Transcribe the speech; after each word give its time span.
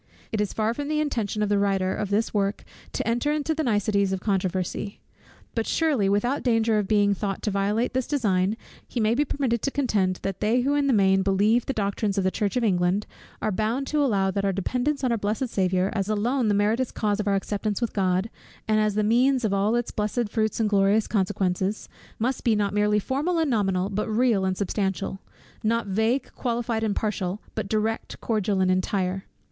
It 0.31 0.41
is 0.41 0.51
far 0.51 0.73
from 0.73 0.87
the 0.87 0.99
intention 0.99 1.43
of 1.43 1.49
the 1.49 1.59
writer 1.59 1.95
of 1.95 2.09
this 2.09 2.33
work 2.33 2.63
to 2.93 3.07
enter 3.07 3.31
into 3.31 3.53
the 3.53 3.61
niceties 3.61 4.11
of 4.11 4.19
controversy. 4.19 4.99
But 5.53 5.67
surely 5.67 6.09
without 6.09 6.41
danger 6.41 6.79
of 6.79 6.87
being 6.87 7.13
thought 7.13 7.43
to 7.43 7.51
violate 7.51 7.93
this 7.93 8.07
design, 8.07 8.57
he 8.87 8.99
may 8.99 9.13
be 9.13 9.23
permitted 9.23 9.61
to 9.61 9.69
contend, 9.69 10.15
that 10.23 10.39
they 10.39 10.61
who 10.61 10.73
in 10.73 10.87
the 10.87 10.91
main 10.91 11.21
believe 11.21 11.67
the 11.67 11.71
doctrines 11.71 12.17
of 12.17 12.23
the 12.23 12.31
church 12.31 12.57
of 12.57 12.63
England, 12.63 13.05
are 13.43 13.51
bound 13.51 13.85
to 13.89 14.03
allow 14.03 14.31
that 14.31 14.43
our 14.43 14.51
dependence 14.51 15.03
on 15.03 15.11
our 15.11 15.19
blessed 15.19 15.49
Saviour, 15.49 15.91
as 15.93 16.09
alone 16.09 16.47
the 16.47 16.55
meritorious 16.55 16.89
cause 16.91 17.19
of 17.19 17.27
our 17.27 17.35
acceptance 17.35 17.79
with 17.79 17.93
God, 17.93 18.31
and 18.67 18.79
as 18.79 18.95
the 18.95 19.03
means 19.03 19.45
of 19.45 19.53
all 19.53 19.75
its 19.75 19.91
blessed 19.91 20.29
fruits 20.29 20.59
and 20.59 20.67
glorious 20.67 21.05
consequences, 21.05 21.87
must 22.17 22.43
be 22.43 22.55
not 22.55 22.73
merely 22.73 22.97
formal 22.97 23.37
and 23.37 23.51
nominal, 23.51 23.87
but 23.87 24.09
real 24.09 24.45
and 24.45 24.57
substantial: 24.57 25.19
not 25.63 25.85
vague, 25.85 26.31
qualified, 26.33 26.83
and 26.83 26.95
partial, 26.95 27.39
but 27.53 27.69
direct, 27.69 28.19
cordial, 28.19 28.61
and 28.61 28.71
entire. 28.71 29.25